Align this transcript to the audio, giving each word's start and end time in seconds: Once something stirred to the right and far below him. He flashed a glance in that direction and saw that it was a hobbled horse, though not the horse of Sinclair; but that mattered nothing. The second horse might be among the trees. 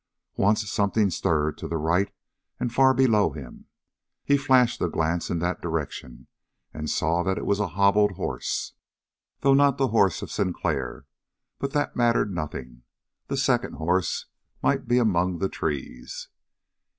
Once 0.35 0.67
something 0.67 1.11
stirred 1.11 1.59
to 1.59 1.67
the 1.67 1.77
right 1.77 2.11
and 2.59 2.73
far 2.73 2.91
below 2.91 3.29
him. 3.33 3.67
He 4.23 4.35
flashed 4.35 4.81
a 4.81 4.89
glance 4.89 5.29
in 5.29 5.37
that 5.45 5.61
direction 5.61 6.25
and 6.73 6.89
saw 6.89 7.21
that 7.21 7.37
it 7.37 7.45
was 7.45 7.59
a 7.59 7.67
hobbled 7.77 8.13
horse, 8.13 8.73
though 9.41 9.53
not 9.53 9.77
the 9.77 9.89
horse 9.89 10.23
of 10.23 10.31
Sinclair; 10.31 11.05
but 11.59 11.73
that 11.73 11.95
mattered 11.95 12.33
nothing. 12.33 12.81
The 13.27 13.37
second 13.37 13.73
horse 13.73 14.25
might 14.63 14.87
be 14.87 14.97
among 14.97 15.37
the 15.37 15.49
trees. 15.49 16.29